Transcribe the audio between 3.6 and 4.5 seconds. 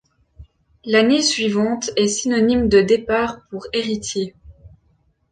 Héritier.